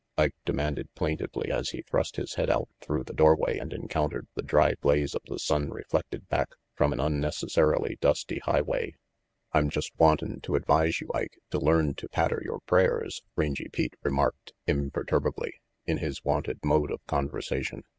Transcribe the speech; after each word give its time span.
Ike 0.17 0.33
demanded 0.45 0.91
plaintively 0.95 1.51
as 1.51 1.69
he 1.69 1.83
thrust 1.83 2.15
his 2.15 2.33
head 2.33 2.49
out 2.49 2.69
through 2.79 3.03
the 3.03 3.13
doorway 3.13 3.59
and 3.59 3.71
encountered 3.71 4.25
the 4.33 4.41
dry 4.41 4.73
blaze 4.81 5.13
of 5.13 5.21
the 5.27 5.37
sun 5.37 5.69
reflected 5.69 6.27
back 6.27 6.55
from 6.73 6.91
an 6.91 6.99
unnecessarily 6.99 7.99
dusty 8.01 8.39
highway. 8.39 8.95
"I'm 9.53 9.69
just 9.69 9.91
wantin' 9.99 10.41
to 10.41 10.55
advise 10.55 11.01
you, 11.01 11.11
Ike, 11.13 11.37
to 11.51 11.59
learn 11.59 11.93
to 11.97 12.09
patter 12.09 12.41
your 12.43 12.61
prayers," 12.61 13.21
Rangy 13.35 13.69
Pete 13.71 13.95
remarked 14.01 14.53
imper 14.67 15.05
turbably, 15.05 15.51
in 15.85 15.97
his 15.99 16.25
wonted 16.25 16.65
mode 16.65 16.89
of 16.89 17.05
conversation. 17.05 17.83